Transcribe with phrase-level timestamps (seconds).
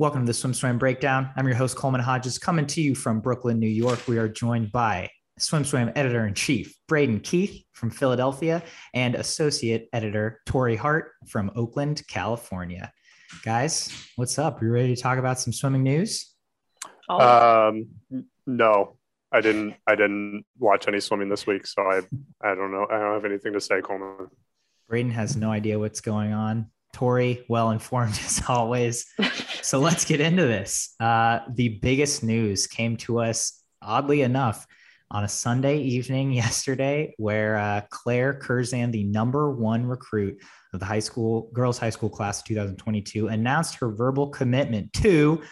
[0.00, 1.28] Welcome to the SwimSwam Breakdown.
[1.34, 4.06] I'm your host, Coleman Hodges, coming to you from Brooklyn, New York.
[4.06, 8.62] We are joined by SwimSwam editor in chief, Braden Keith from Philadelphia,
[8.94, 12.92] and associate editor, Tori Hart from Oakland, California.
[13.42, 14.62] Guys, what's up?
[14.62, 16.32] You ready to talk about some swimming news?
[17.08, 17.88] Um,
[18.46, 18.98] no,
[19.32, 19.74] I didn't.
[19.84, 22.02] I didn't watch any swimming this week, so I,
[22.40, 22.86] I don't know.
[22.88, 24.28] I don't have anything to say, Coleman.
[24.88, 26.70] Braden has no idea what's going on.
[26.92, 29.06] Tori, well informed as always.
[29.68, 30.94] So let's get into this.
[30.98, 34.66] Uh, the biggest news came to us, oddly enough,
[35.10, 40.42] on a Sunday evening yesterday, where uh, Claire Curzan, the number one recruit
[40.72, 45.42] of the high school girls high school class of 2022, announced her verbal commitment to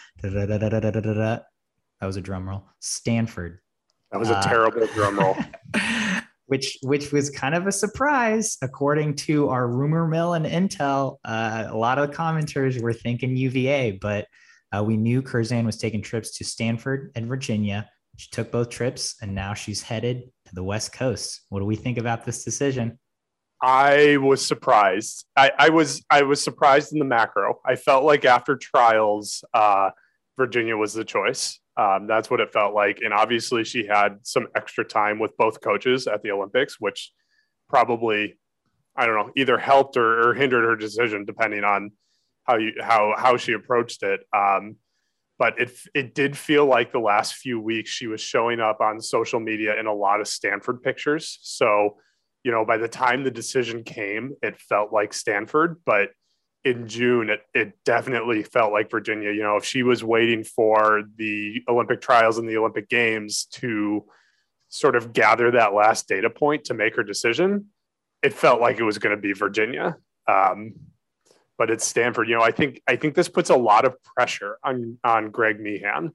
[2.01, 3.59] that was a drum roll Stanford.
[4.13, 5.37] That was a uh, terrible drum roll.
[6.47, 8.57] Which which was kind of a surprise.
[8.63, 13.37] According to our rumor mill and intel uh, a lot of the commenters were thinking
[13.37, 14.27] uva but
[14.73, 17.89] uh, we knew curzan was taking trips to stanford and virginia.
[18.17, 21.43] She took both trips and now she's headed to the west coast.
[21.51, 22.99] What do we think about this decision?
[23.63, 25.27] I was surprised.
[25.37, 27.61] I, I was i was surprised in the macro.
[27.65, 29.91] I felt like after trials uh,
[30.39, 33.01] virginia was the choice um, that's what it felt like.
[33.03, 37.13] And obviously, she had some extra time with both coaches at the Olympics, which
[37.69, 38.39] probably,
[38.97, 41.93] I don't know, either helped or, or hindered her decision, depending on
[42.45, 44.21] how you how how she approached it.
[44.35, 44.77] Um,
[45.39, 49.01] but it it did feel like the last few weeks she was showing up on
[49.01, 51.39] social media in a lot of Stanford pictures.
[51.43, 51.99] So,
[52.43, 56.09] you know, by the time the decision came, it felt like Stanford, but
[56.67, 59.31] in June, it, it definitely felt like Virginia.
[59.31, 64.05] You know, if she was waiting for the Olympic trials and the Olympic Games to
[64.69, 67.67] sort of gather that last data point to make her decision,
[68.21, 69.97] it felt like it was going to be Virginia.
[70.27, 70.75] Um,
[71.57, 72.29] but it's Stanford.
[72.29, 75.61] You know, I think I think this puts a lot of pressure on on Greg
[75.61, 76.11] Meehan.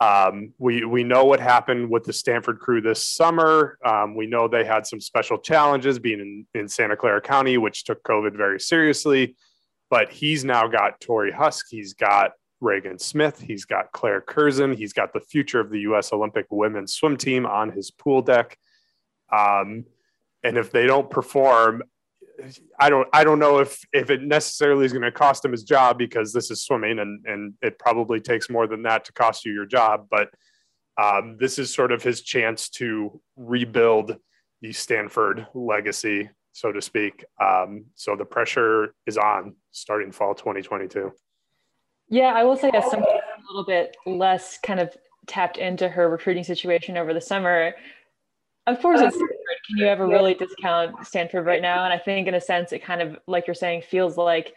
[0.00, 3.78] Um, we we know what happened with the Stanford crew this summer.
[3.84, 7.84] Um, we know they had some special challenges being in, in Santa Clara County, which
[7.84, 9.36] took COVID very seriously
[9.94, 14.92] but he's now got Torri Huske, he's got Regan Smith, he's got Claire Curzan, he's
[14.92, 16.12] got the future of the U.S.
[16.12, 18.58] Olympic women's swim team on his pool deck.
[19.32, 19.84] Um,
[20.42, 21.84] and if they don't perform,
[22.76, 25.62] I don't I don't know if if it necessarily is going to cost him his
[25.62, 29.46] job because this is swimming and and it probably takes more than that to cost
[29.46, 30.08] you your job.
[30.10, 30.30] But
[31.00, 34.16] um, this is sort of his chance to rebuild
[34.60, 37.24] the Stanford legacy so to speak.
[37.40, 41.12] Um, so the pressure is on starting fall 2022.
[42.08, 46.08] Yeah, I will say as someone a little bit less kind of tapped into her
[46.08, 47.74] recruiting situation over the summer,
[48.68, 49.36] of course it's Stanford.
[49.66, 51.84] Can you ever really discount Stanford right now?
[51.84, 54.54] And I think in a sense it kind of like you're saying feels like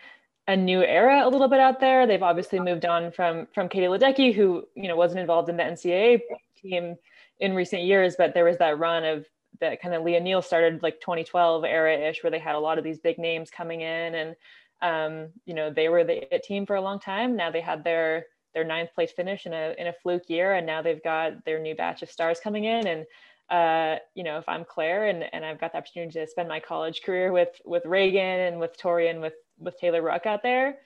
[0.47, 2.05] a new era a little bit out there.
[2.05, 5.63] They've obviously moved on from from Katie Ledecky, who you know wasn't involved in the
[5.63, 6.21] NCAA
[6.61, 6.95] team
[7.39, 9.25] in recent years, but there was that run of
[9.59, 12.77] that kind of Lia Neal started like 2012 era ish, where they had a lot
[12.77, 14.35] of these big names coming in, and
[14.81, 17.35] um, you know they were the it team for a long time.
[17.35, 20.65] Now they had their their ninth place finish in a in a fluke year, and
[20.65, 22.87] now they've got their new batch of stars coming in.
[22.87, 23.05] And
[23.49, 26.59] uh, you know, if I'm Claire and and I've got the opportunity to spend my
[26.59, 30.77] college career with with Regan and with Tori and with with Taylor Ruck out there,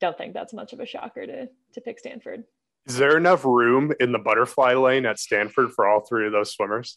[0.00, 2.44] don't think that's much of a shocker to to pick Stanford.
[2.86, 6.52] Is there enough room in the butterfly lane at Stanford for all three of those
[6.52, 6.96] swimmers?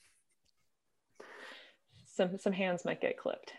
[2.13, 3.53] Some some hands might get clipped.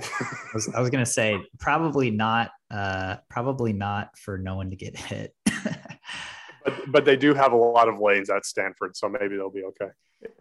[0.00, 2.50] I was, I was gonna say probably not.
[2.70, 5.34] Uh, probably not for no one to get hit.
[6.64, 9.64] but but they do have a lot of lanes at Stanford, so maybe they'll be
[9.64, 9.88] okay.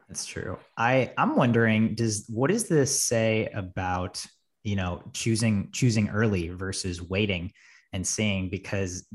[0.07, 0.57] That's true.
[0.75, 4.23] I I'm wondering does what does this say about
[4.63, 7.51] you know choosing choosing early versus waiting
[7.93, 9.07] and seeing because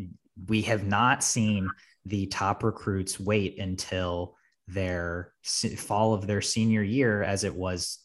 [0.49, 1.69] we have not seen
[2.07, 4.37] the top recruits wait until
[4.69, 5.33] their
[5.77, 7.99] fall of their senior year as it was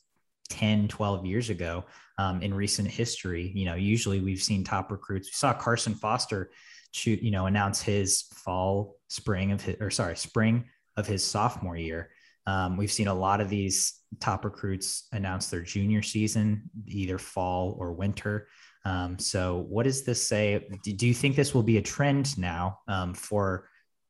[0.49, 1.85] 10, 12 years ago
[2.17, 3.51] um, in recent history.
[3.55, 5.27] You know, usually we've seen top recruits.
[5.27, 6.51] We saw Carson Foster
[6.91, 10.65] shoot, you know, announce his fall, spring of his, or sorry, spring
[10.95, 12.09] of his sophomore year.
[12.45, 17.75] Um, we've seen a lot of these top recruits announce their junior season, either fall
[17.79, 18.47] or winter.
[18.85, 20.65] Um, so, what does this say?
[20.81, 23.67] Do you think this will be a trend now um, for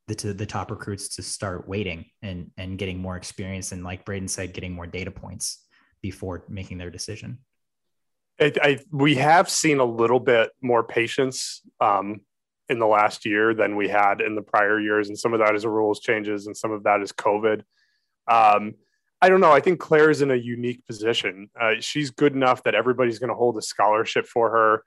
[0.08, 4.06] the, to the top recruits to start waiting and and getting more experience and, like
[4.06, 5.67] Braden said, getting more data points?
[6.10, 7.38] Before making their decision.
[8.40, 12.22] It, I, we have seen a little bit more patience um,
[12.70, 15.54] in the last year than we had in the prior years, and some of that
[15.56, 17.64] is rules changes, and some of that is COVID.
[18.28, 18.76] Um,
[19.22, 19.52] I don't know.
[19.52, 21.50] I think Claire's in a unique position.
[21.60, 24.84] Uh, she's good enough that everybody's going to hold a scholarship for her,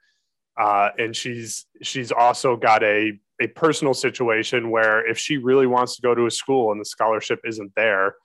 [0.59, 5.95] uh, and she's she's also got a a personal situation where if she really wants
[5.95, 8.15] to go to a school and the scholarship isn't there,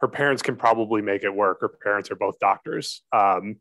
[0.00, 1.60] her parents can probably make it work.
[1.60, 3.02] Her parents are both doctors.
[3.12, 3.56] Um,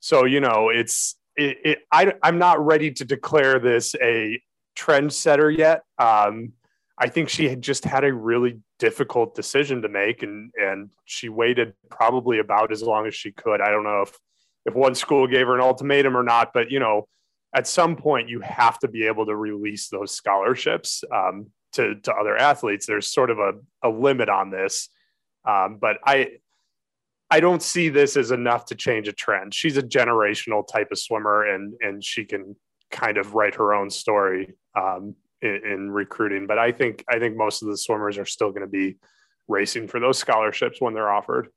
[0.00, 4.40] so, you know, it's, it, it, I, I'm not ready to declare this a
[4.78, 5.82] trendsetter yet.
[5.98, 6.52] Um,
[6.98, 11.28] I think she had just had a really difficult decision to make, and and she
[11.28, 13.60] waited probably about as long as she could.
[13.60, 14.18] I don't know if
[14.66, 17.06] if one school gave her an ultimatum or not, but you know,
[17.54, 22.12] at some point you have to be able to release those scholarships um, to to
[22.12, 22.86] other athletes.
[22.86, 23.52] There's sort of a,
[23.84, 24.88] a limit on this,
[25.48, 26.28] um, but I
[27.30, 29.54] I don't see this as enough to change a trend.
[29.54, 32.54] She's a generational type of swimmer, and and she can
[32.90, 36.46] kind of write her own story um, in, in, recruiting.
[36.46, 38.96] But I think I think most of the swimmers are still going to be
[39.46, 41.48] racing for those scholarships when they're offered.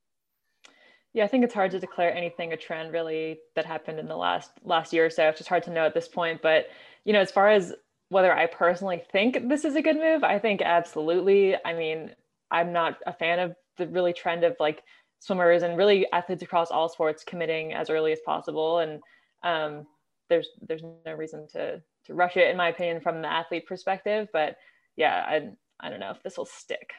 [1.14, 4.16] Yeah, I think it's hard to declare anything a trend really that happened in the
[4.16, 5.28] last last year or so.
[5.28, 6.42] It's just hard to know at this point.
[6.42, 6.68] But
[7.04, 7.74] you know, as far as
[8.10, 11.56] whether I personally think this is a good move, I think absolutely.
[11.64, 12.12] I mean,
[12.50, 14.84] I'm not a fan of the really trend of like
[15.20, 18.80] swimmers and really athletes across all sports committing as early as possible.
[18.80, 19.02] And
[19.44, 19.88] um,
[20.30, 24.28] there's there's no reason to to rush it, in my opinion, from the athlete perspective.
[24.32, 24.56] But
[24.96, 25.50] yeah, I
[25.80, 26.92] I don't know if this will stick.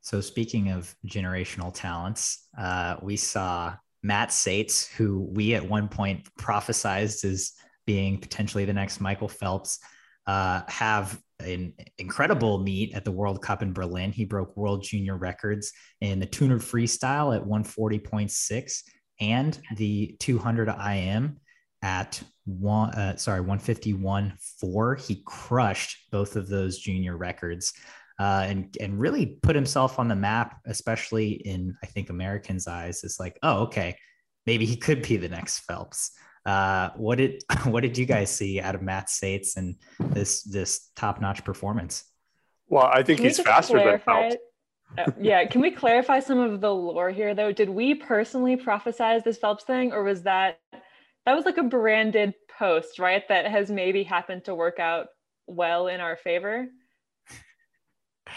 [0.00, 6.26] So speaking of generational talents, uh, we saw Matt Sates, who we at one point
[6.38, 7.52] prophesized as
[7.86, 9.78] being potentially the next Michael Phelps,
[10.26, 14.12] uh, have an incredible meet at the World Cup in Berlin.
[14.12, 18.82] He broke world junior records in the 200 freestyle at 140.6
[19.20, 21.38] and the 200 IM
[21.82, 27.72] at one uh, sorry 151 4 he crushed both of those junior records
[28.18, 33.02] uh, and and really put himself on the map especially in i think americans eyes.
[33.04, 33.96] It's like oh okay
[34.46, 36.10] maybe he could be the next phelps
[36.46, 40.90] uh, what did what did you guys see out of Matt Sates and this this
[40.96, 42.04] top-notch performance
[42.68, 44.36] well i think can he's faster than phelps
[44.98, 47.52] uh, yeah, can we clarify some of the lore here though?
[47.52, 50.58] Did we personally prophesize this Phelps thing, or was that
[51.26, 53.26] that was like a branded post, right?
[53.28, 55.06] That has maybe happened to work out
[55.46, 56.66] well in our favor.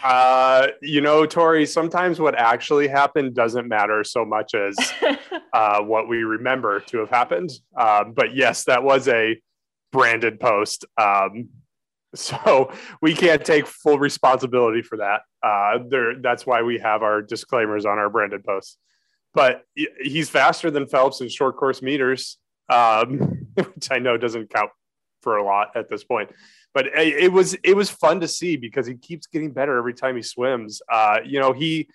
[0.03, 4.75] Uh, you know, Tori, sometimes what actually happened doesn't matter so much as
[5.53, 7.51] uh, what we remember to have happened.
[7.77, 9.39] Um, but yes, that was a
[9.91, 10.85] branded post.
[10.97, 11.49] Um,
[12.15, 12.71] so
[13.01, 15.21] we can't take full responsibility for that.
[15.41, 18.77] Uh, there, that's why we have our disclaimers on our branded posts.
[19.33, 19.63] But
[19.99, 22.37] he's faster than Phelps in short course meters
[22.69, 24.71] um, which I know doesn't count
[25.23, 26.29] for a lot at this point.
[26.73, 30.15] But it, was it was fun to see because he keeps getting better every time
[30.15, 30.81] he swims.
[30.91, 31.89] Uh, you know, he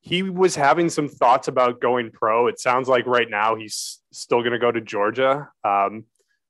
[0.00, 2.46] he was having some thoughts about going pro.
[2.46, 5.48] It sounds like right now he's still going to go to Georgia.
[5.64, 6.04] Um,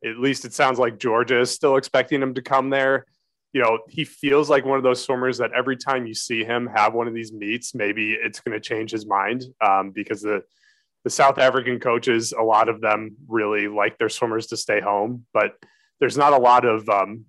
[0.05, 3.07] at least it sounds like Georgia is still expecting him to come there.
[3.53, 6.69] You know, he feels like one of those swimmers that every time you see him
[6.75, 10.43] have one of these meets, maybe it's going to change his mind um, because the
[11.05, 15.25] the South African coaches, a lot of them really like their swimmers to stay home,
[15.33, 15.55] but
[16.01, 17.25] there's not a lot of um,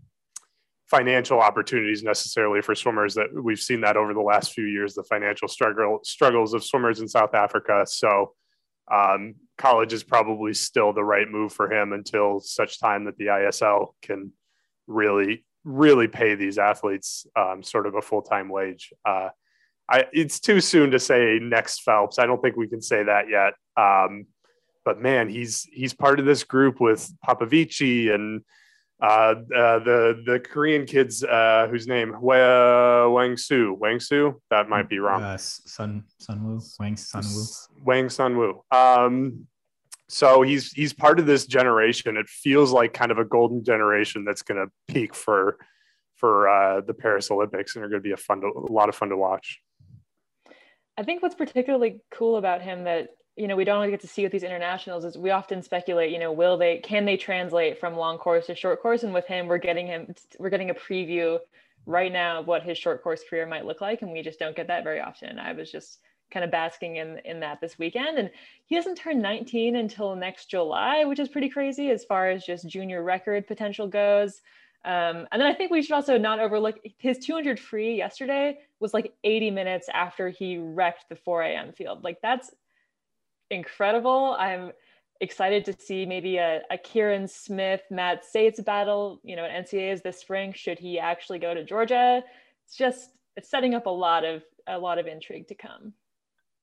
[0.92, 5.04] financial opportunities necessarily for swimmers that we've seen that over the last few years, the
[5.04, 7.86] financial struggle struggles of swimmers in South Africa.
[7.86, 8.34] So
[8.92, 13.28] um, college is probably still the right move for him until such time that the
[13.28, 14.34] ISL can
[14.88, 18.92] really, really pay these athletes um, sort of a full-time wage.
[19.06, 19.30] Uh,
[19.90, 22.20] I, it's too soon to say next Phelps.
[22.20, 23.54] I don't think we can say that yet.
[23.82, 24.26] Um,
[24.84, 28.42] but man, he's he's part of this group with Popovici and
[29.02, 34.90] uh, uh, the the Korean kids uh, whose name Wang Su Wang Su that might
[34.90, 35.24] be wrong.
[35.24, 38.62] Uh, Sun Sunwoo Wang Sunwoo Wang Sunwoo.
[38.72, 39.48] Um,
[40.08, 42.16] so he's he's part of this generation.
[42.16, 45.58] It feels like kind of a golden generation that's going to peak for
[46.16, 48.90] for uh, the Paris Olympics and are going to be a fun to, a lot
[48.90, 49.60] of fun to watch.
[50.96, 54.24] I think what's particularly cool about him that you know we don't get to see
[54.24, 57.96] with these internationals is we often speculate you know will they can they translate from
[57.96, 61.40] long course to short course and with him we're getting him we're getting a preview
[61.86, 64.56] right now of what his short course career might look like and we just don't
[64.56, 66.00] get that very often i was just
[66.32, 68.30] kind of basking in in that this weekend and
[68.66, 72.68] he doesn't turn 19 until next july which is pretty crazy as far as just
[72.68, 74.42] junior record potential goes
[74.84, 78.96] um, and then I think we should also not overlook his 200 free yesterday was
[78.96, 81.72] like 80 minutes after he wrecked the 4 a.m.
[81.72, 82.04] field.
[82.04, 82.50] Like that's
[83.52, 84.36] incredible.
[84.40, 84.72] I'm
[85.20, 90.02] excited to see maybe a, a Kieran Smith, Matt Sates battle, you know, at NCAAs
[90.02, 92.24] this spring, should he actually go to Georgia.
[92.66, 95.94] It's just, it's setting up a lot of, a lot of intrigue to come.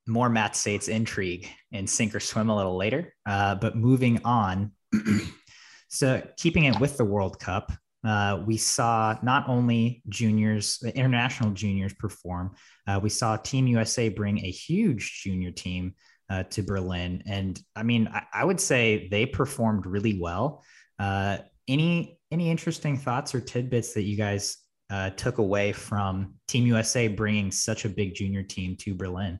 [0.07, 3.13] More Matt Sates intrigue in sink or swim a little later.
[3.25, 4.71] Uh, but moving on,
[5.87, 7.71] so keeping it with the World Cup,
[8.03, 12.55] uh, we saw not only juniors, international juniors perform,
[12.87, 15.93] uh, we saw Team USA bring a huge junior team
[16.29, 17.23] uh, to Berlin.
[17.25, 20.63] And I mean, I, I, would say they performed really well.
[20.99, 24.57] Uh, any any interesting thoughts or tidbits that you guys
[24.89, 29.39] uh, took away from Team USA bringing such a big junior team to Berlin?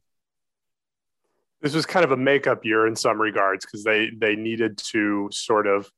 [1.61, 5.29] This was kind of a makeup year in some regards because they they needed to
[5.31, 5.89] sort of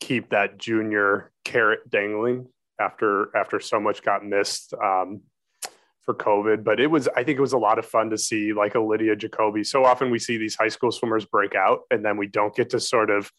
[0.00, 2.46] keep that junior carrot dangling
[2.80, 5.20] after after so much got missed um,
[6.10, 6.64] for COVID.
[6.64, 8.80] But it was I think it was a lot of fun to see like a
[8.80, 9.64] Lydia Jacoby.
[9.64, 12.70] So often we see these high school swimmers break out and then we don't get
[12.70, 13.30] to sort of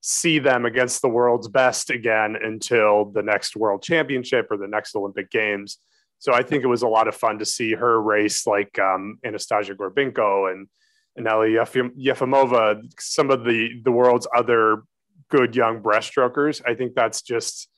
[0.00, 4.94] see them against the world's best again until the next world championship or the next
[4.94, 5.78] Olympic Games.
[6.18, 9.18] So I think it was a lot of fun to see her race like um,
[9.24, 10.68] Anastasia Gorbenko and,
[11.16, 14.82] and Ellie Yefimova, some of the, the world's other
[15.30, 16.62] good young breaststrokers.
[16.66, 17.68] I think that's just,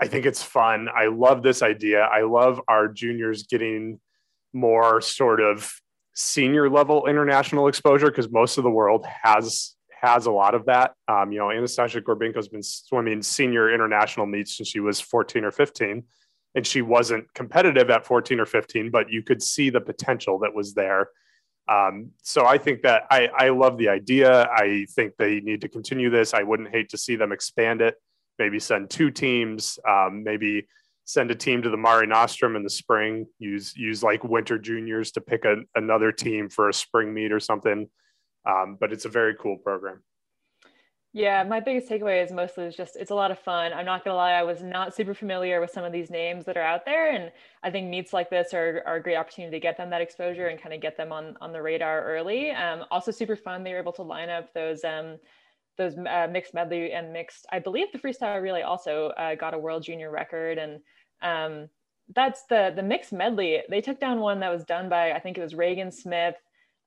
[0.00, 0.88] I think it's fun.
[0.94, 2.02] I love this idea.
[2.02, 4.00] I love our juniors getting
[4.52, 5.72] more sort of
[6.14, 9.74] senior level international exposure because most of the world has
[10.04, 10.94] has a lot of that.
[11.08, 15.44] Um, you know, Anastasia Gorbenko has been swimming senior international meets since she was 14
[15.44, 16.04] or 15,
[16.54, 20.54] and she wasn't competitive at 14 or 15, but you could see the potential that
[20.54, 21.08] was there.
[21.68, 24.46] Um, so I think that I, I love the idea.
[24.54, 26.34] I think they need to continue this.
[26.34, 27.94] I wouldn't hate to see them expand it.
[28.38, 29.78] Maybe send two teams.
[29.88, 30.66] Um, maybe
[31.04, 33.26] send a team to the Mare Nostrum in the spring.
[33.38, 37.40] Use use like winter juniors to pick a, another team for a spring meet or
[37.40, 37.88] something.
[38.46, 40.02] Um, but it's a very cool program.
[41.16, 43.72] Yeah, my biggest takeaway is mostly is just it's a lot of fun.
[43.72, 46.56] I'm not gonna lie, I was not super familiar with some of these names that
[46.56, 47.30] are out there, and
[47.62, 50.48] I think meets like this are, are a great opportunity to get them that exposure
[50.48, 52.50] and kind of get them on on the radar early.
[52.50, 53.62] Um, also, super fun.
[53.62, 55.18] They were able to line up those um,
[55.76, 57.46] those uh, mixed medley and mixed.
[57.50, 60.80] I believe the freestyle relay also uh, got a world junior record, and
[61.22, 61.68] um,
[62.14, 63.62] that's the the mixed medley.
[63.68, 66.36] They took down one that was done by I think it was Regan Smith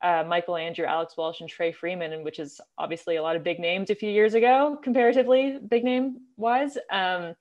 [0.02, 3.60] uh, Michael Andrew, Alex Walsh, and Trey Freeman, which is obviously a lot of big
[3.60, 6.78] names a few years ago, comparatively big name wise.
[6.92, 7.36] Um,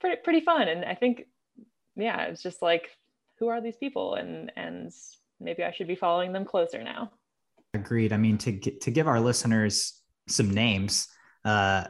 [0.00, 1.26] pretty pretty fun, and I think,
[1.94, 2.90] yeah, it's just like,
[3.38, 4.92] who are these people, and and
[5.38, 7.10] maybe I should be following them closer now.
[7.74, 8.12] Agreed.
[8.12, 11.08] I mean, to to give our listeners some names.
[11.44, 11.84] Uh,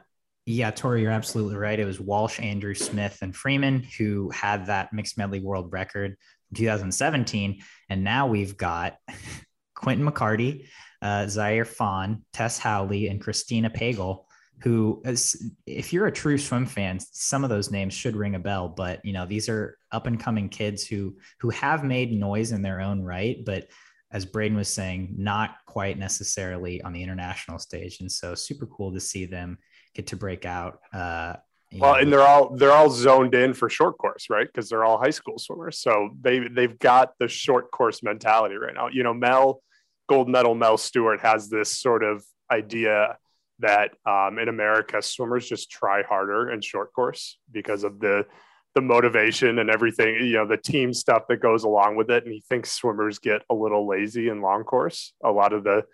[0.45, 1.79] yeah, Tori, you're absolutely right.
[1.79, 6.17] It was Walsh, Andrew Smith, and Freeman who had that mixed medley world record
[6.51, 7.63] in 2017.
[7.89, 8.97] And now we've got
[9.75, 10.69] Quintin McCarty,
[11.03, 14.25] uh, Zaire Fawn, Tess Howley, and Christina Pagel,
[14.63, 18.39] who, is, if you're a true swim fan, some of those names should ring a
[18.39, 18.69] bell.
[18.69, 22.63] But you know, these are up and coming kids who who have made noise in
[22.63, 23.67] their own right, but
[24.13, 28.01] as Braden was saying, not quite necessarily on the international stage.
[28.01, 29.59] And so, super cool to see them
[29.95, 30.79] get to break out.
[30.93, 31.35] Uh,
[31.73, 32.01] well, know.
[32.01, 34.47] and they're all they're all zoned in for short course, right?
[34.47, 38.75] Because they're all high school swimmers, so they they've got the short course mentality right
[38.75, 38.89] now.
[38.89, 39.63] You know, Mel
[40.09, 43.19] gold medal Mel Stewart has this sort of idea
[43.59, 48.27] that um, in America swimmers just try harder in short course because of the
[48.77, 52.25] the motivation and everything, you know, the team stuff that goes along with it.
[52.25, 55.15] And he thinks swimmers get a little lazy in long course.
[55.25, 55.85] A lot of the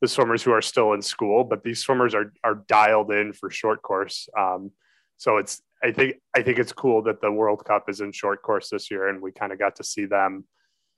[0.00, 3.48] the swimmers who are still in school, but these swimmers are are dialed in for
[3.48, 4.28] short course.
[4.36, 4.72] Um,
[5.18, 8.42] so it's I think I think it's cool that the World Cup is in short
[8.42, 10.44] course this year, and we kind of got to see them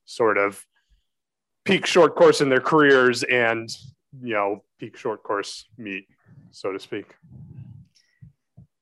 [0.06, 0.64] sort of
[1.66, 3.68] peak short course in their careers and
[4.22, 6.06] you know peak short course meet
[6.50, 7.14] so to speak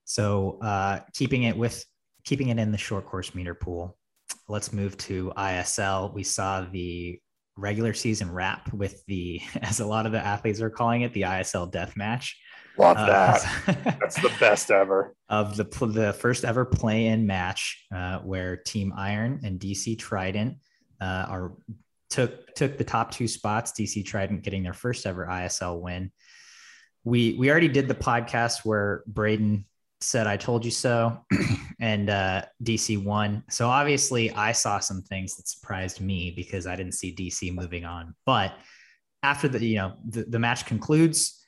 [0.04, 1.85] so uh, keeping it with
[2.25, 3.97] keeping it in the short course meter pool.
[4.49, 7.19] Let's move to isl we saw the
[7.57, 11.23] regular season wrap with the as a lot of the athletes are calling it the
[11.23, 12.38] isl death match
[12.79, 13.47] love uh, that.
[13.67, 15.14] Uh, that's the best ever.
[15.29, 20.57] Of the the first ever play in match uh, where team iron and dc trident
[21.00, 21.52] uh, are
[22.12, 23.73] took took the top two spots.
[23.73, 26.12] DC Trident getting their first ever ISL win.
[27.05, 29.64] We we already did the podcast where Braden
[30.03, 31.25] said I told you so,
[31.81, 33.43] and uh, DC won.
[33.51, 37.85] So obviously I saw some things that surprised me because I didn't see DC moving
[37.85, 38.15] on.
[38.27, 38.55] But
[39.23, 41.43] after the you know the, the match concludes,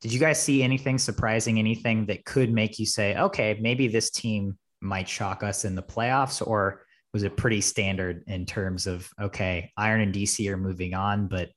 [0.00, 1.58] did you guys see anything surprising?
[1.58, 5.82] Anything that could make you say, okay, maybe this team might shock us in the
[5.82, 10.94] playoffs, or was it pretty standard in terms of okay, Iron and DC are moving
[10.94, 11.50] on, but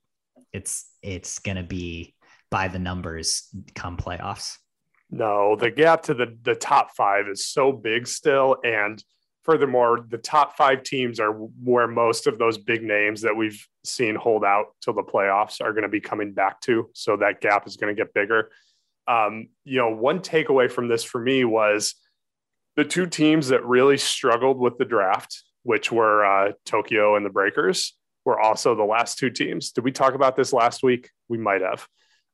[0.52, 2.14] it's it's going to be
[2.50, 4.56] by the numbers come playoffs.
[5.16, 9.02] No, the gap to the the top 5 is so big still and
[9.44, 14.14] furthermore, the top 5 teams are where most of those big names that we've seen
[14.14, 17.66] hold out till the playoffs are going to be coming back to, so that gap
[17.66, 18.50] is going to get bigger.
[19.06, 21.94] Um, you know, one takeaway from this for me was
[22.76, 27.30] the two teams that really struggled with the draft, which were uh, Tokyo and the
[27.30, 27.94] Breakers,
[28.24, 29.72] were also the last two teams.
[29.72, 31.10] Did we talk about this last week?
[31.28, 31.86] We might have.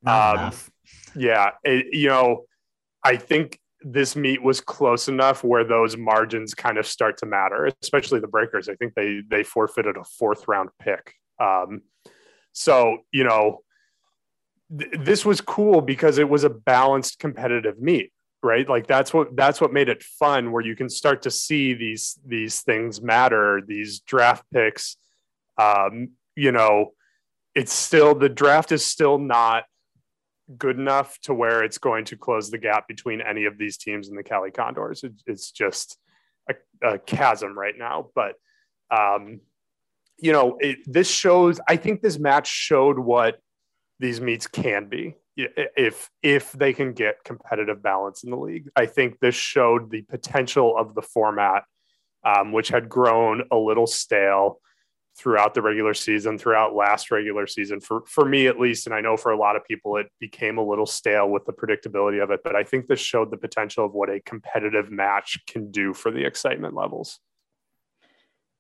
[0.06, 0.52] Um,
[1.16, 2.44] yeah, it, you know,
[3.04, 7.71] I think this meet was close enough where those margins kind of start to matter,
[7.83, 8.69] especially the Breakers.
[8.69, 11.14] I think they they forfeited a fourth round pick.
[11.38, 11.83] Um,
[12.52, 13.62] so you know,
[14.78, 19.35] th- this was cool because it was a balanced competitive meet right like that's what
[19.37, 23.61] that's what made it fun where you can start to see these these things matter
[23.66, 24.97] these draft picks
[25.59, 26.92] um you know
[27.54, 29.64] it's still the draft is still not
[30.57, 34.09] good enough to where it's going to close the gap between any of these teams
[34.09, 35.04] and the Cali Condors.
[35.04, 35.99] It, it's just
[36.49, 38.11] a, a, chasm right now.
[38.14, 38.35] But,
[38.90, 39.40] um,
[40.19, 43.38] you know, it, this shows, I think this match showed what
[43.99, 48.69] these meets can be if if they can get competitive balance in the league.
[48.76, 51.64] I think this showed the potential of the format,
[52.25, 54.61] um, which had grown a little stale
[55.21, 57.79] throughout the regular season, throughout last regular season.
[57.81, 60.57] For for me at least, and I know for a lot of people, it became
[60.57, 62.41] a little stale with the predictability of it.
[62.43, 66.11] But I think this showed the potential of what a competitive match can do for
[66.11, 67.21] the excitement levels.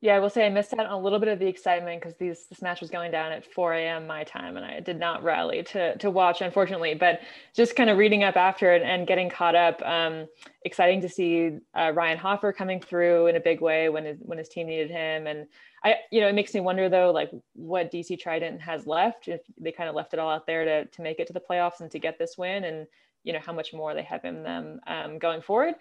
[0.02, 2.16] Yeah, I will say I missed out on a little bit of the excitement because
[2.16, 4.06] these this match was going down at 4 a.m.
[4.06, 6.94] my time, and I did not rally to to watch, unfortunately.
[6.94, 7.20] But
[7.54, 10.26] just kind of reading up after it and getting caught up, um,
[10.64, 14.38] exciting to see uh, Ryan Hofer coming through in a big way when his when
[14.38, 15.46] his team needed him, and
[15.84, 19.42] I you know it makes me wonder though like what DC Trident has left if
[19.60, 21.80] they kind of left it all out there to to make it to the playoffs
[21.80, 22.86] and to get this win, and
[23.22, 25.74] you know how much more they have in them um, going forward.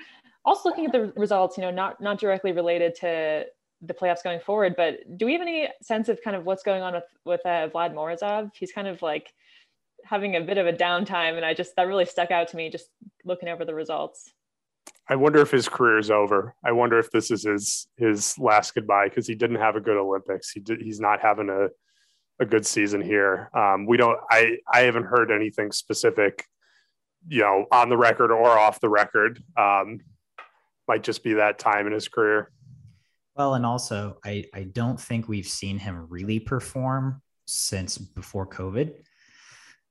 [0.43, 3.45] Also looking at the results, you know, not not directly related to
[3.81, 4.75] the playoffs going forward.
[4.75, 7.69] But do we have any sense of kind of what's going on with with uh,
[7.69, 8.51] Vlad Morozov?
[8.53, 9.31] He's kind of like
[10.03, 12.69] having a bit of a downtime, and I just that really stuck out to me
[12.69, 12.89] just
[13.25, 14.31] looking over the results.
[15.07, 16.55] I wonder if his career is over.
[16.63, 19.97] I wonder if this is his his last goodbye because he didn't have a good
[19.97, 20.51] Olympics.
[20.51, 21.69] He did, he's not having a
[22.41, 23.49] a good season here.
[23.53, 24.17] Um, we don't.
[24.29, 26.45] I I haven't heard anything specific,
[27.27, 29.43] you know, on the record or off the record.
[29.57, 29.99] Um,
[30.87, 32.51] might just be that time in his career.
[33.39, 38.91] Well, and also, I, I don't think we've seen him really perform since before COVID.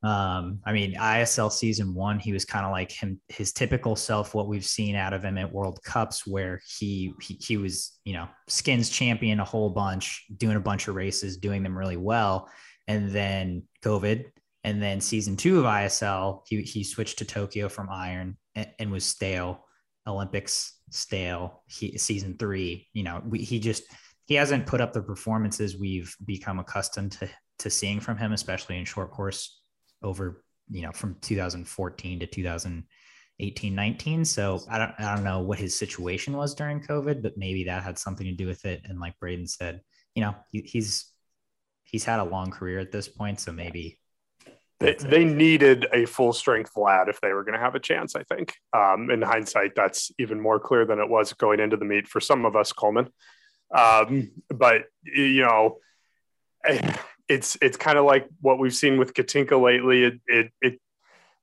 [0.03, 4.35] Um, I mean, ISL season one, he was kind of like him, his typical self,
[4.35, 8.13] what we've seen out of him at World Cups, where he, he, he was, you
[8.13, 12.51] know, skins champion a whole bunch, doing a bunch of races, doing them really well.
[12.87, 14.27] And then COVID,
[14.63, 18.93] and then season two of ISL, he, he switched to Tokyo from Iron and, and
[18.93, 19.65] was stale.
[20.09, 21.63] Olympics stale.
[21.69, 23.85] He, season three, you know, we, he just
[24.27, 27.29] he hasn't put up the performances we've become accustomed to
[27.61, 29.61] to seeing from him, especially in short course
[30.03, 35.59] over you know from 2014 to 2018 19 so i don't i don't know what
[35.59, 39.01] his situation was during covid but maybe that had something to do with it and
[39.01, 39.81] like braden said
[40.15, 41.11] you know he, he's
[41.85, 43.99] he's had a long career at this point so maybe
[44.81, 48.15] they, they needed a full strength Vlad if they were going to have a chance.
[48.15, 51.85] I think, um, in hindsight, that's even more clear than it was going into the
[51.85, 53.09] meet for some of us, Coleman.
[53.77, 55.79] Um, but you know,
[57.29, 60.05] it's it's kind of like what we've seen with Katinka lately.
[60.05, 60.81] It, it it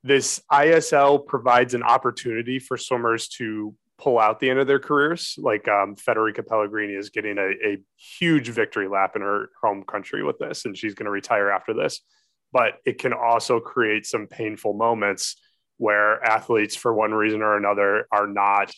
[0.02, 5.34] this ISL provides an opportunity for swimmers to pull out the end of their careers.
[5.36, 10.22] Like um, Federica Pellegrini is getting a, a huge victory lap in her home country
[10.22, 12.00] with this, and she's going to retire after this
[12.52, 15.36] but it can also create some painful moments
[15.78, 18.72] where athletes for one reason or another are not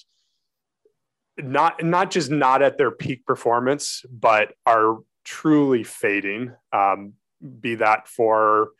[1.38, 7.12] not not just not at their peak performance but are truly fading um,
[7.60, 8.70] be that for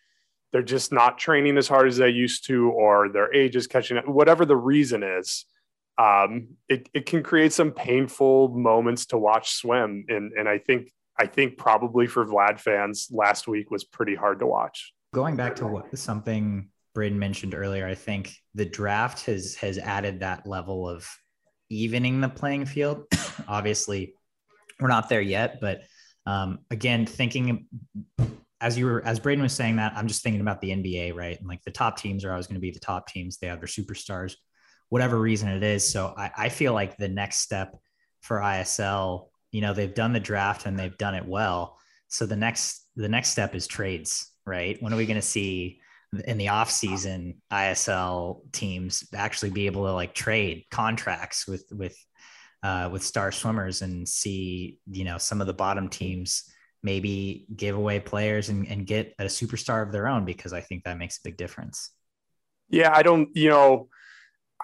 [0.51, 3.99] they're just not training as hard as they used to or their age is catching
[3.99, 5.45] up whatever the reason is
[5.99, 10.05] um, it, it can create some painful moments to watch swim.
[10.09, 14.39] And, and i think I think probably for Vlad fans, last week was pretty hard
[14.41, 14.93] to watch.
[15.13, 20.21] Going back to what something Braden mentioned earlier, I think the draft has has added
[20.21, 21.09] that level of
[21.71, 23.05] evening the playing field.
[23.49, 24.15] Obviously,
[24.81, 25.83] we're not there yet, but
[26.27, 27.67] um, again, thinking
[28.61, 31.39] as you were as Braden was saying that, I'm just thinking about the NBA, right?
[31.39, 33.39] And like the top teams are always going to be the top teams.
[33.39, 34.35] They have their superstars,
[34.89, 35.89] whatever reason it is.
[35.89, 37.77] So I, I feel like the next step
[38.21, 41.79] for ISL you know they've done the draft and they've done it well.
[42.09, 44.83] So the next the next step is trades right?
[44.83, 45.81] When are we going to see
[46.25, 51.95] in the off season isl teams actually be able to like trade contracts with with
[52.63, 56.51] uh, with star swimmers and see you know some of the bottom teams
[56.83, 60.25] maybe give away players and, and get a superstar of their own?
[60.25, 61.91] Because i think that makes a big difference.
[62.71, 63.89] Yeah i don't you know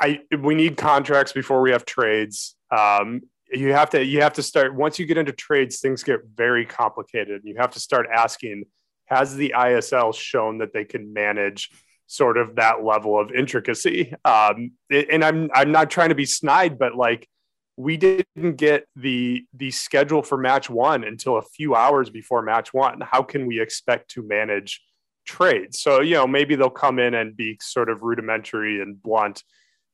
[0.00, 2.56] I we need contracts before we have trades.
[2.76, 6.20] Um, you have to you have to start once you get into trades, things get
[6.34, 7.42] very complicated.
[7.44, 8.64] You have to start asking,
[9.06, 11.70] has the ISL shown that they can manage
[12.06, 14.14] sort of that level of intricacy?
[14.24, 17.28] Um, and I'm I'm not trying to be snide, but like
[17.76, 22.72] we didn't get the the schedule for match one until a few hours before match
[22.72, 23.00] one.
[23.00, 24.80] How can we expect to manage
[25.26, 25.80] trades?
[25.80, 29.42] So you know maybe they'll come in and be sort of rudimentary and blunt,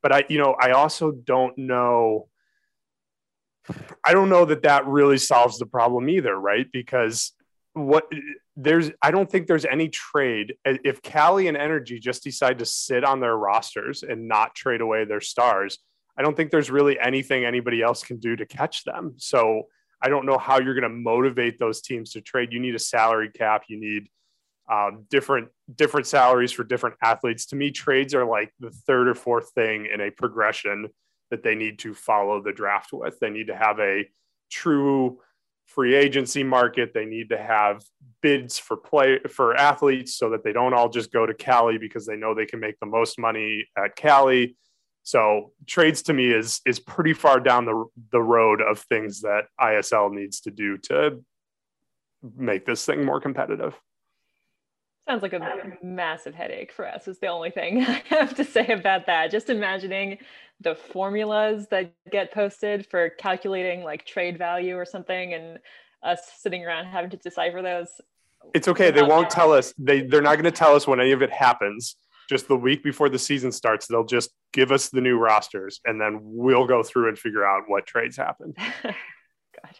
[0.02, 2.28] but I you know I also don't know.
[4.04, 6.66] I don't know that that really solves the problem either, right?
[6.72, 7.32] Because
[7.74, 8.10] what
[8.56, 13.04] there's I don't think there's any trade if Cali and Energy just decide to sit
[13.04, 15.78] on their rosters and not trade away their stars
[16.20, 19.14] I don't think there's really anything anybody else can do to catch them.
[19.16, 19.62] So
[20.02, 22.52] I don't know how you're going to motivate those teams to trade.
[22.52, 23.64] You need a salary cap.
[23.68, 24.08] You need
[24.70, 27.46] um, different different salaries for different athletes.
[27.46, 30.88] To me, trades are like the third or fourth thing in a progression
[31.30, 33.18] that they need to follow the draft with.
[33.20, 34.08] They need to have a
[34.50, 35.18] true
[35.66, 36.92] free agency market.
[36.92, 37.82] They need to have
[38.22, 42.06] bids for play for athletes so that they don't all just go to Cali because
[42.06, 44.56] they know they can make the most money at Cali.
[45.02, 49.44] So trades to me is is pretty far down the the road of things that
[49.60, 51.22] ISL needs to do to
[52.36, 53.78] make this thing more competitive.
[55.10, 58.44] Sounds like a um, massive headache for us is the only thing I have to
[58.44, 59.32] say about that.
[59.32, 60.18] Just imagining
[60.60, 65.58] the formulas that get posted for calculating like trade value or something and
[66.04, 67.88] us sitting around having to decipher those.
[68.54, 68.92] It's okay.
[68.92, 69.74] They won't tell us.
[69.76, 71.96] They they're not going to tell us when any of it happens
[72.28, 76.00] just the week before the season starts, they'll just give us the new rosters and
[76.00, 78.56] then we'll go through and figure out what trades happened.
[78.84, 79.74] God.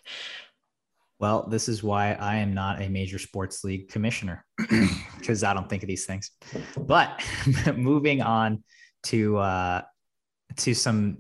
[1.20, 4.44] Well, this is why I am not a major sports league commissioner
[5.18, 6.30] because I don't think of these things.
[6.76, 7.22] But
[7.76, 8.64] moving on
[9.04, 9.82] to uh,
[10.56, 11.18] to some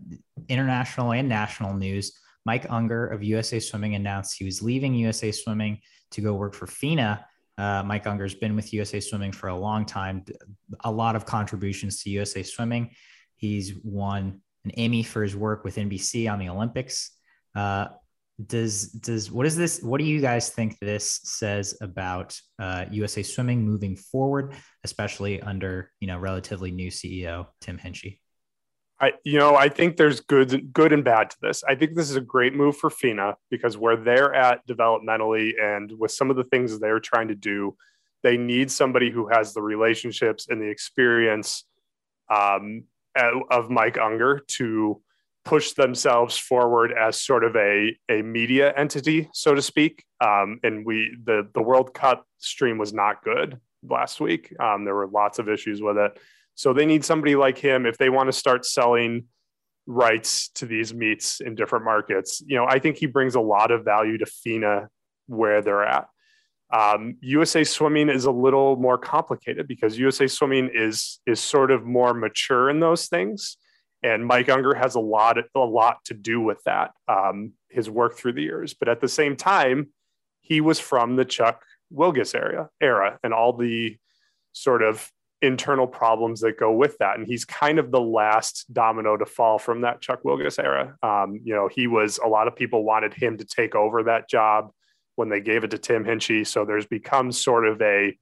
[0.48, 5.78] international and national news, Mike Unger of USA Swimming announced he was leaving USA Swimming
[6.12, 7.24] to go work for FINA
[7.60, 10.24] uh, Mike Unger's been with USA Swimming for a long time,
[10.82, 12.94] a lot of contributions to USA Swimming.
[13.36, 17.10] He's won an Emmy for his work with NBC on the Olympics.
[17.54, 17.88] Uh,
[18.46, 19.82] does does what is this?
[19.82, 25.90] What do you guys think this says about uh, USA Swimming moving forward, especially under
[26.00, 28.18] you know relatively new CEO Tim Hinchey?
[29.00, 31.64] I, you know, I think there's good, good and bad to this.
[31.64, 35.90] I think this is a great move for FINA because where they're at developmentally and
[35.98, 37.76] with some of the things they're trying to do,
[38.22, 41.64] they need somebody who has the relationships and the experience
[42.28, 42.84] um,
[43.50, 45.00] of Mike Unger to
[45.44, 50.04] push themselves forward as sort of a, a media entity, so to speak.
[50.20, 54.54] Um, and we the the World Cup stream was not good last week.
[54.60, 56.18] Um, there were lots of issues with it.
[56.54, 59.24] So they need somebody like him if they want to start selling
[59.86, 62.42] rights to these meets in different markets.
[62.46, 64.88] You know, I think he brings a lot of value to FINA
[65.26, 66.06] where they're at.
[66.72, 71.84] Um, USA Swimming is a little more complicated because USA Swimming is is sort of
[71.84, 73.56] more mature in those things,
[74.02, 76.92] and Mike Unger has a lot a lot to do with that.
[77.08, 79.88] Um, his work through the years, but at the same time,
[80.40, 83.96] he was from the Chuck Wilgus area era and all the
[84.52, 85.10] sort of
[85.42, 87.18] internal problems that go with that.
[87.18, 90.96] And he's kind of the last domino to fall from that Chuck Wilgus era.
[91.02, 94.28] Um, you know, he was a lot of people wanted him to take over that
[94.28, 94.70] job
[95.16, 96.46] when they gave it to Tim Hinchey.
[96.46, 98.16] So there's become sort of a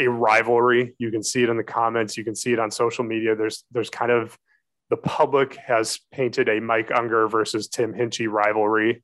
[0.00, 0.94] a rivalry.
[0.98, 2.16] You can see it in the comments.
[2.16, 3.34] You can see it on social media.
[3.34, 4.38] There's there's kind of
[4.90, 9.02] the public has painted a Mike Unger versus Tim Hinchey rivalry.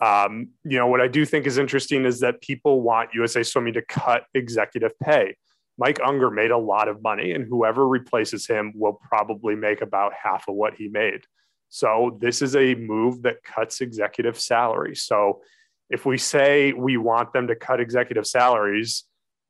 [0.00, 3.74] Um, you know, what I do think is interesting is that people want USA Swimming
[3.74, 5.36] to cut executive pay.
[5.78, 10.12] Mike Unger made a lot of money, and whoever replaces him will probably make about
[10.12, 11.22] half of what he made.
[11.68, 14.94] So this is a move that cuts executive salary.
[14.94, 15.40] So
[15.88, 19.04] if we say we want them to cut executive salaries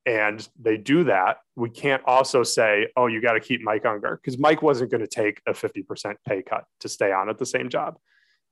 [0.04, 4.20] and they do that, we can't also say, oh, you got to keep Mike Unger
[4.22, 7.46] because Mike wasn't going to take a 50% pay cut to stay on at the
[7.46, 7.98] same job.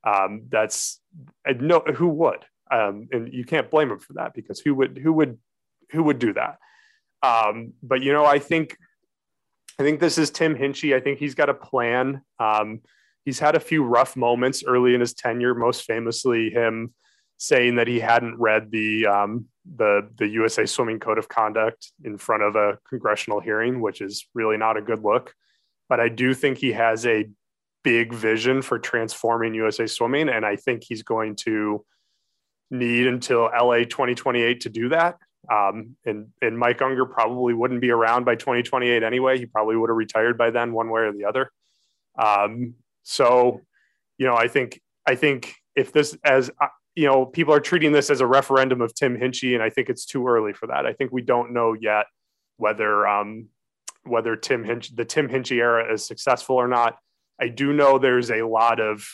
[0.06, 1.00] Um, that's
[1.46, 2.44] no, who would?
[2.70, 5.38] Um, and you can't blame him for that because who would, who would,
[5.90, 6.58] who would do that?
[7.22, 8.76] Um, but you know, I think
[9.80, 10.94] I think this is Tim Hinchey.
[10.94, 12.20] I think he's got a plan.
[12.38, 12.80] Um,
[13.24, 16.92] he's had a few rough moments early in his tenure, most famously him
[17.40, 22.18] saying that he hadn't read the um, the the USA Swimming Code of Conduct in
[22.18, 25.34] front of a congressional hearing, which is really not a good look.
[25.88, 27.28] But I do think he has a
[27.82, 31.82] big vision for transforming USA Swimming, and I think he's going to
[32.70, 35.16] need until LA 2028 to do that.
[35.50, 39.38] Um, and and Mike Unger probably wouldn't be around by 2028 anyway.
[39.38, 41.50] He probably would have retired by then, one way or the other.
[42.18, 43.62] Um, so,
[44.18, 46.50] you know, I think I think if this as
[46.94, 49.88] you know, people are treating this as a referendum of Tim Hinchey, and I think
[49.88, 50.86] it's too early for that.
[50.86, 52.06] I think we don't know yet
[52.56, 53.48] whether um,
[54.04, 56.98] whether Tim Hinch the Tim Hinchey era is successful or not.
[57.40, 59.06] I do know there's a lot of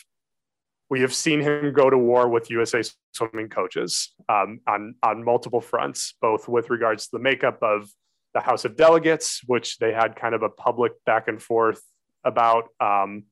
[0.89, 2.81] we have seen him go to war with USA
[3.13, 7.89] swimming coaches um, on on multiple fronts, both with regards to the makeup of
[8.33, 11.81] the House of Delegates, which they had kind of a public back and forth
[12.23, 13.23] about um,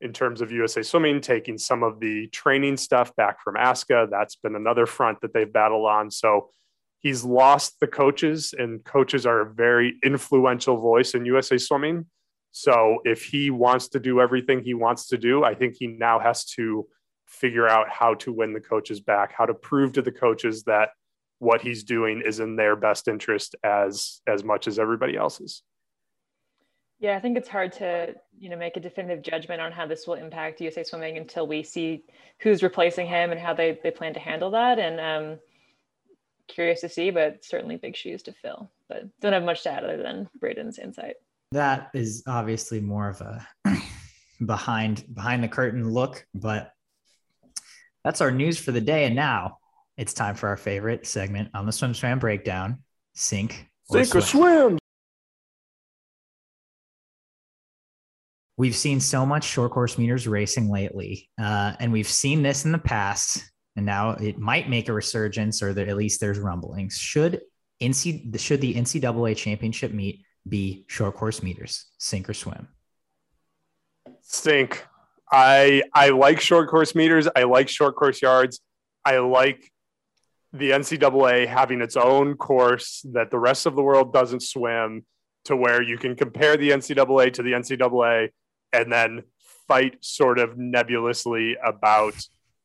[0.00, 4.08] in terms of USA Swimming, taking some of the training stuff back from ASCA.
[4.10, 6.10] That's been another front that they've battled on.
[6.10, 6.50] So
[7.00, 12.06] he's lost the coaches, and coaches are a very influential voice in USA Swimming.
[12.52, 16.18] So if he wants to do everything he wants to do, I think he now
[16.18, 16.86] has to
[17.26, 20.90] figure out how to win the coaches back, how to prove to the coaches that
[21.40, 25.62] what he's doing is in their best interest as as much as everybody else's.
[27.00, 30.06] Yeah, I think it's hard to, you know, make a definitive judgment on how this
[30.06, 32.04] will impact USA Swimming until we see
[32.40, 34.80] who's replacing him and how they, they plan to handle that.
[34.80, 35.38] And um,
[36.48, 38.70] curious to see, but certainly big shoes to fill.
[38.88, 41.16] But don't have much to add other than Braden's insight.
[41.52, 43.46] That is obviously more of a
[44.44, 46.72] behind behind the curtain look, but
[48.04, 49.04] that's our news for the day.
[49.04, 49.58] And now
[49.96, 52.82] it's time for our favorite segment on the SwimSwam Breakdown:
[53.14, 54.18] Sink or swim.
[54.18, 54.78] or swim.
[58.58, 62.72] We've seen so much short course meters racing lately, uh, and we've seen this in
[62.72, 66.98] the past, and now it might make a resurgence, or that at least there's rumblings.
[66.98, 67.40] Should
[67.80, 72.68] NC should the NCAA championship meet be short course meters, sink or swim?
[74.20, 74.84] Sink.
[75.30, 77.28] I I like short course meters.
[77.34, 78.60] I like short course yards.
[79.04, 79.70] I like
[80.52, 85.04] the NCAA having its own course that the rest of the world doesn't swim
[85.44, 88.30] to where you can compare the NCAA to the NCAA
[88.72, 89.22] and then
[89.66, 92.14] fight sort of nebulously about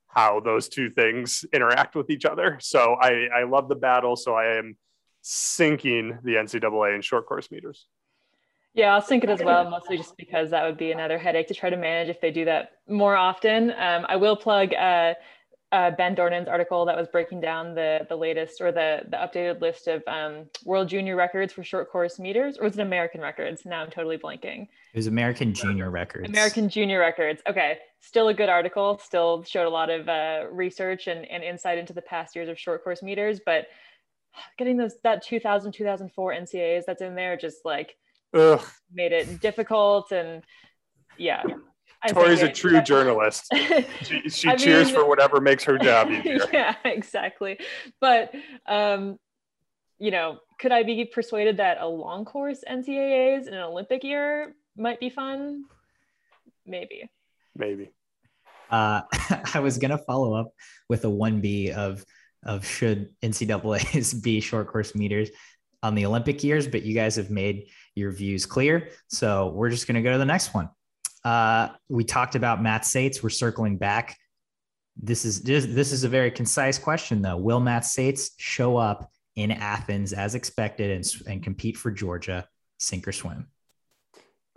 [0.07, 2.57] how those two things interact with each other.
[2.61, 4.15] So I, I love the battle.
[4.15, 4.77] So I am
[5.21, 7.87] sinking the NCAA in short course meters.
[8.75, 11.53] Yeah, I'll sink it as well, mostly just because that would be another headache to
[11.53, 13.69] try to manage if they do that more often.
[13.71, 15.13] Um, I will plug uh,
[15.73, 19.59] uh, Ben Dornan's article that was breaking down the the latest or the the updated
[19.59, 23.65] list of um, world junior records for short course meters, or was it American records?
[23.65, 24.67] Now I'm totally blanking.
[24.93, 26.29] It was American junior records.
[26.29, 27.41] American junior records.
[27.49, 28.99] Okay, still a good article.
[29.03, 32.59] Still showed a lot of uh, research and, and insight into the past years of
[32.59, 33.65] short course meters, but
[34.59, 37.95] getting those that 2000 2004 NCAAs that's in there just like
[38.35, 38.63] Ugh.
[38.93, 40.43] made it difficult and
[41.17, 41.41] yeah.
[42.09, 43.45] Tori's a true journalist.
[44.01, 46.39] she, she cheers mean, for whatever makes her job easier.
[46.51, 47.59] Yeah, exactly.
[48.01, 48.33] But
[48.67, 49.17] um,
[49.99, 54.55] you know, could I be persuaded that a long course NCAAs in an Olympic year
[54.75, 55.63] might be fun?
[56.65, 57.09] Maybe.
[57.55, 57.91] Maybe.
[58.69, 59.01] Uh,
[59.53, 60.51] I was gonna follow up
[60.89, 62.03] with a one B of
[62.45, 65.29] of should NCAA's be short course meters
[65.81, 68.89] on the Olympic years, but you guys have made your views clear.
[69.07, 70.69] So we're just gonna go to the next one.
[71.23, 73.23] Uh, we talked about Matt Sates.
[73.23, 74.17] We're circling back.
[74.95, 77.37] This is this is a very concise question, though.
[77.37, 83.07] Will Matt Sates show up in Athens as expected and, and compete for Georgia, sink
[83.07, 83.47] or swim?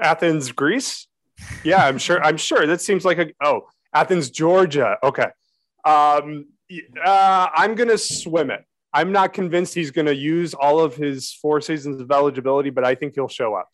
[0.00, 1.06] Athens, Greece.
[1.64, 2.22] Yeah, I'm sure.
[2.22, 3.62] I'm sure that seems like a oh
[3.94, 4.98] Athens, Georgia.
[5.02, 5.28] Okay,
[5.84, 6.46] um,
[7.02, 8.64] uh, I'm gonna swim it.
[8.96, 12.82] I'm not convinced he's going to use all of his four seasons of eligibility, but
[12.82, 13.68] I think he'll show up.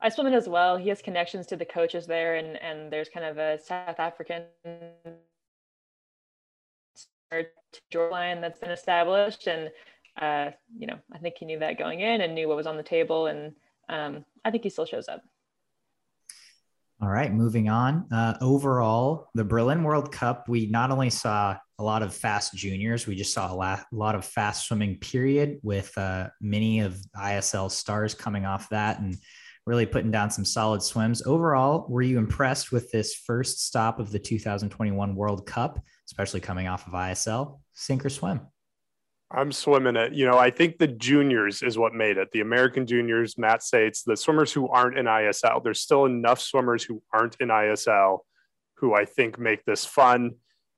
[0.00, 0.76] I swim it as well.
[0.76, 4.44] He has connections to the coaches there, and and there's kind of a South African
[8.10, 9.70] line that's been established, and
[10.20, 12.76] uh, you know I think he knew that going in and knew what was on
[12.76, 13.54] the table, and
[13.88, 15.22] um, I think he still shows up.
[17.02, 18.06] All right, moving on.
[18.12, 23.06] Uh, overall, the Berlin World Cup, we not only saw a lot of fast juniors,
[23.06, 24.98] we just saw a a lot of fast swimming.
[24.98, 29.16] Period, with uh, many of ISL stars coming off that, and
[29.66, 31.26] really putting down some solid swims.
[31.26, 36.68] Overall, were you impressed with this first stop of the 2021 World Cup, especially coming
[36.68, 37.60] off of ISL?
[37.72, 38.40] Sink or swim?
[39.30, 40.12] I'm swimming it.
[40.12, 42.30] You know, I think the juniors is what made it.
[42.32, 45.64] The American juniors, Matt Sates, the swimmers who aren't in ISL.
[45.64, 48.18] There's still enough swimmers who aren't in ISL
[48.76, 50.32] who I think make this fun.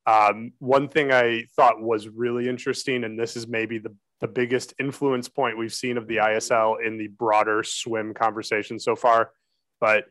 [0.06, 4.74] Um, one thing I thought was really interesting, and this is maybe the the biggest
[4.80, 9.32] influence point we've seen of the ISL in the broader swim conversation so far.
[9.80, 10.06] But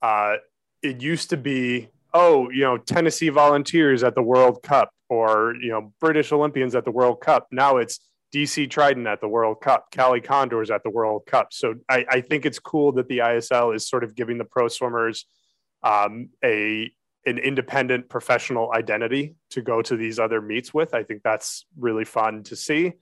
[0.00, 0.36] uh,
[0.82, 5.70] it used to be, oh, you know, Tennessee Volunteers at the World Cup or, you
[5.70, 7.48] know, British Olympians at the World Cup.
[7.50, 8.00] Now it's
[8.32, 11.48] DC Trident at the World Cup, Cali Condors at the World Cup.
[11.52, 14.68] So I, I think it's cool that the ISL is sort of giving the pro
[14.68, 15.26] swimmers
[15.82, 16.90] um, a
[17.24, 20.92] an independent professional identity to go to these other meets with.
[20.92, 22.94] I think that's really fun to see.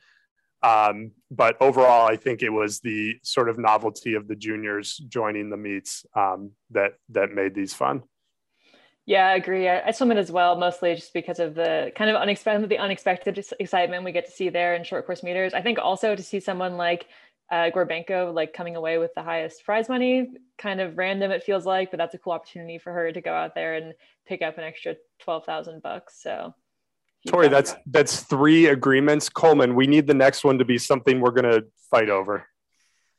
[0.62, 5.51] Um, but overall, I think it was the sort of novelty of the juniors joining
[5.51, 8.03] the meets um, that that made these fun.
[9.07, 9.68] Yeah, I agree.
[9.68, 12.79] I, I swim it as well, mostly just because of the kind of unexpected, the
[12.79, 15.55] unexpected excitement we get to see there in short course meters.
[15.55, 17.07] I think also to see someone like
[17.51, 21.66] uh, Gorbenko like coming away with the highest prize money, kind of random it feels
[21.66, 23.94] like, but that's a cool opportunity for her to go out there and
[24.27, 26.23] pick up an extra twelve thousand bucks.
[26.23, 26.55] So,
[27.28, 29.28] Tori, that's that's three agreements.
[29.28, 32.46] Coleman, we need the next one to be something we're gonna fight over.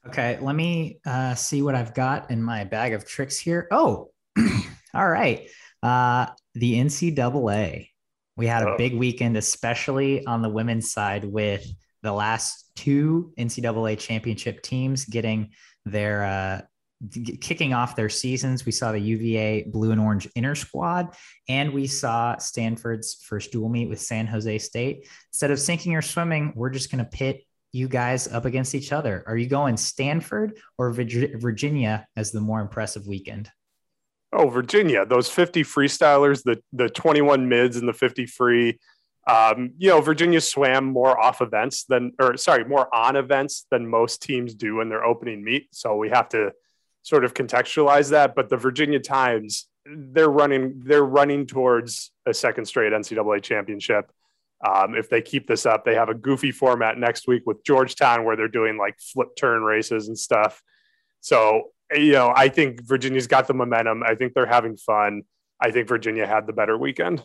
[0.07, 3.67] Okay, let me uh, see what I've got in my bag of tricks here.
[3.71, 4.11] Oh,
[4.93, 5.47] all right.
[5.83, 7.89] Uh, the NCAA.
[8.37, 8.77] We had a oh.
[8.77, 11.67] big weekend, especially on the women's side, with
[12.01, 15.51] the last two NCAA championship teams getting
[15.85, 16.61] their uh,
[17.09, 18.65] kicking off their seasons.
[18.65, 21.15] We saw the UVA blue and orange inner squad,
[21.47, 25.07] and we saw Stanford's first dual meet with San Jose State.
[25.31, 28.91] Instead of sinking or swimming, we're just going to pit you guys up against each
[28.91, 29.23] other.
[29.27, 33.49] Are you going Stanford or Virginia as the more impressive weekend?
[34.33, 38.79] Oh, Virginia, those 50 freestylers, the the 21 mids and the 50 free
[39.27, 43.87] um, you know, Virginia swam more off events than, or sorry, more on events than
[43.87, 45.67] most teams do in their opening meet.
[45.71, 46.51] So we have to
[47.03, 48.35] sort of contextualize that.
[48.35, 54.11] But the Virginia Times, they're running, they're running towards a second straight NCAA championship.
[54.63, 58.25] Um, if they keep this up, they have a goofy format next week with Georgetown
[58.25, 60.61] where they're doing like flip turn races and stuff.
[61.19, 64.03] So, you know, I think Virginia's got the momentum.
[64.03, 65.23] I think they're having fun.
[65.59, 67.23] I think Virginia had the better weekend.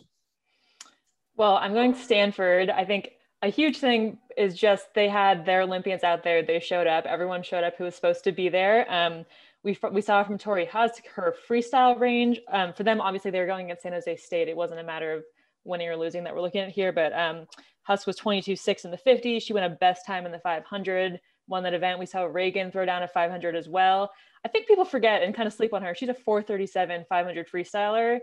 [1.35, 2.71] Well, I'm going Stanford.
[2.71, 3.11] I think
[3.43, 6.41] a huge thing is just they had their Olympians out there.
[6.41, 7.05] They showed up.
[7.05, 8.91] Everyone showed up who was supposed to be there.
[8.91, 9.25] Um,
[9.63, 12.39] we, we saw from Torri Huske her freestyle range.
[12.51, 14.47] Um, for them, obviously, they were going against San Jose State.
[14.47, 15.23] It wasn't a matter of
[15.63, 17.45] winning or losing that we're looking at here, but um,
[17.87, 19.39] Huske was 22 6 in the 50.
[19.39, 21.99] She went a best time in the 500, won that event.
[21.99, 24.11] We saw Regan throw down a 500 as well.
[24.45, 25.93] I think people forget and kind of sleep on her.
[25.95, 28.19] She's a 437 500 freestyler.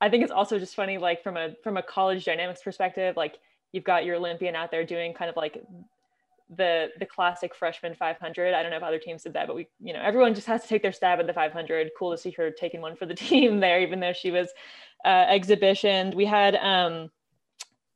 [0.00, 3.38] I think it's also just funny, like from a from a college dynamics perspective, like
[3.72, 5.62] you've got your Olympian out there doing kind of like
[6.50, 8.54] the the classic freshman 500.
[8.54, 10.62] I don't know if other teams did that, but we, you know, everyone just has
[10.62, 11.90] to take their stab at the 500.
[11.98, 14.48] Cool to see her taking one for the team there, even though she was
[15.04, 16.14] uh, exhibitioned.
[16.14, 17.10] We had um,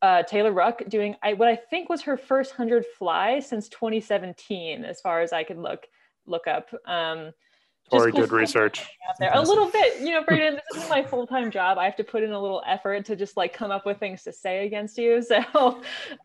[0.03, 4.85] uh, Taylor Ruck doing I, what I think was her first 100 fly since 2017,
[4.85, 5.87] as far as I could look
[6.27, 6.69] look up.
[6.87, 7.33] Um,
[7.91, 8.87] Tori cool did research.
[9.19, 9.31] There.
[9.33, 11.79] A little bit, you know, Braden, this isn't my full time job.
[11.79, 14.23] I have to put in a little effort to just like come up with things
[14.25, 15.23] to say against you.
[15.29, 15.81] So,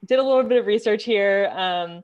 [0.06, 1.52] did a little bit of research here.
[1.56, 2.04] Um,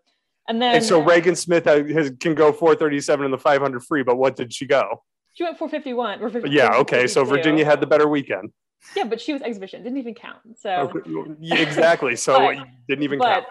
[0.49, 0.75] and then.
[0.75, 4.53] And so Regan Smith has, can go 437 in the 500 free, but what did
[4.53, 5.03] she go?
[5.33, 6.21] She went 451.
[6.21, 7.07] Or yeah, okay.
[7.07, 8.51] So Virginia had the better weekend.
[8.95, 10.39] Yeah, but she was exhibition, didn't even count.
[10.57, 10.91] So.
[11.39, 12.15] yeah, exactly.
[12.15, 13.45] So but, didn't even but, count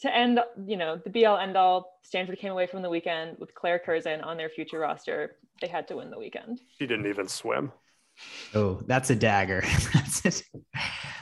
[0.00, 3.38] to end, you know, the be all end all, Stanford came away from the weekend
[3.38, 5.36] with Claire Curzan on their future roster.
[5.60, 6.60] They had to win the weekend.
[6.78, 7.72] She didn't even swim.
[8.54, 9.62] Oh, that's a dagger.
[9.94, 10.58] that's a,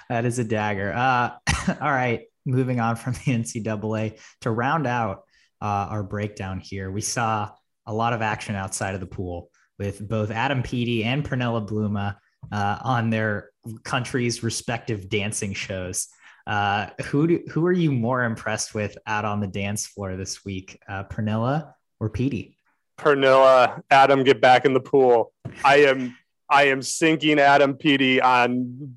[0.08, 0.92] that is a dagger.
[0.92, 1.30] Uh,
[1.80, 5.22] all right, moving on from the NCAA to round out
[5.60, 6.90] uh, our breakdown here.
[6.90, 7.50] We saw
[7.86, 11.96] a lot of action outside of the pool with both Adam Peaty and Pernille Blume
[11.96, 12.14] uh,
[12.52, 13.50] on their
[13.84, 16.08] country's respective dancing shows.
[16.46, 20.44] Uh, who do, who are you more impressed with out on the dance floor this
[20.44, 22.56] week, uh, Pernille or Peaty?
[22.98, 25.32] Pernille, Adam, get back in the pool.
[25.64, 26.16] I am
[26.50, 28.96] I am sinking Adam Peaty on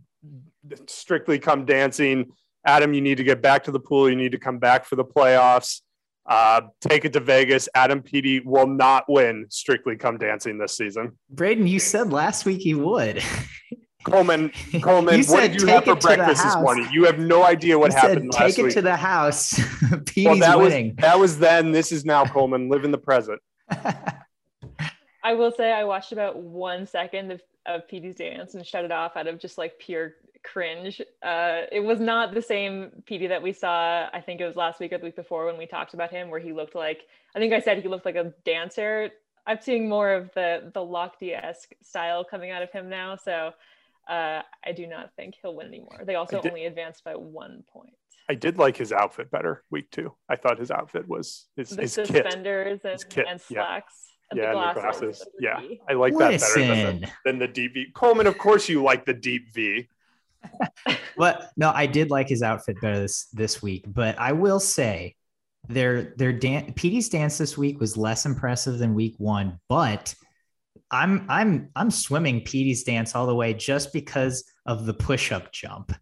[0.88, 2.32] Strictly Come Dancing.
[2.66, 4.10] Adam, you need to get back to the pool.
[4.10, 5.82] You need to come back for the playoffs.
[6.26, 7.68] Uh, take it to Vegas.
[7.74, 11.18] Adam Peaty will not win Strictly Come Dancing this season.
[11.30, 13.24] Braden, you said last week he would.
[14.04, 16.88] Coleman, Coleman, what did you have for breakfast this morning?
[16.92, 18.74] You have no idea what you happened said, Take it week.
[18.74, 19.54] to the house.
[20.06, 20.88] Peaty's well, that winning.
[20.88, 21.72] Was, that was then.
[21.72, 22.68] This is now, Coleman.
[22.70, 23.40] Live in the present.
[25.24, 28.92] I will say I watched about one second of, of Peaty's dance and shut it
[28.92, 31.02] off out of just like pure cringe.
[31.24, 34.08] Uh, it was not the same Peaty that we saw.
[34.14, 36.30] I think it was last week or the week before when we talked about him,
[36.30, 37.02] where he looked like
[37.36, 39.10] I think I said he looked like a dancer.
[39.48, 43.16] I'm seeing more of the the Lochte esque style coming out of him now.
[43.16, 43.52] So
[44.10, 46.02] uh, I do not think he'll win anymore.
[46.06, 47.94] They also only advanced by one point.
[48.30, 50.14] I did like his outfit better week two.
[50.30, 52.86] I thought his outfit was his, the his suspenders kit.
[52.86, 53.26] And, his kit.
[53.28, 53.94] and slacks.
[54.06, 54.08] Yeah.
[54.32, 54.82] And yeah, the glasses.
[54.82, 55.02] glasses.
[55.02, 55.70] And the glasses.
[55.70, 57.88] Yeah, I like that better than the, than the deep V.
[57.94, 59.90] Coleman, of course, you like the deep V.
[61.18, 63.86] but no, I did like his outfit better this this week.
[63.88, 65.16] But I will say,
[65.68, 70.14] their their dan- Peaty's dance this week was less impressive than week one, but
[70.90, 75.94] I'm I'm I'm swimming Peaty's dance all the way just because of the push-up jump.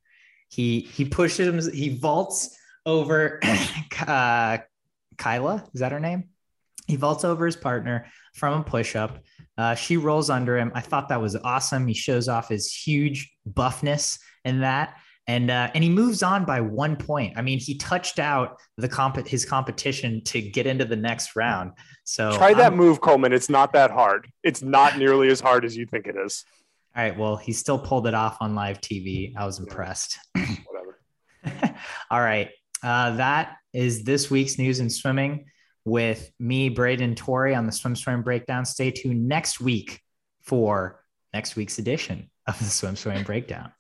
[0.50, 3.40] He he pushes him, he vaults over
[4.08, 4.58] uh,
[5.18, 5.64] Kyla.
[5.74, 6.30] Is that her name?
[6.88, 9.20] He vaults over his partner from a push-up.
[9.58, 10.72] Uh, she rolls under him.
[10.74, 11.86] I thought that was awesome.
[11.86, 14.96] He shows off his huge buffness in that
[15.30, 17.38] and uh, and he moves on by one point.
[17.38, 21.74] I mean, he touched out the comp his competition to get into the next round.
[22.04, 23.32] So try that I'm, move, Coleman.
[23.32, 24.28] It's not that hard.
[24.42, 26.44] It's not nearly as hard as you think it is.
[26.96, 27.16] All right.
[27.16, 29.34] Well, he still pulled it off on live TV.
[29.38, 30.18] I was impressed.
[30.34, 31.00] Whatever.
[32.10, 32.50] All right.
[32.82, 35.46] Uh, that is this week's news in swimming
[35.86, 38.66] with me, Braden Torrey on the SwimSwam Breakdown.
[38.66, 40.02] Stay tuned next week
[40.42, 41.04] for
[41.36, 43.72] next week's edition of the SwimSwam Breakdown.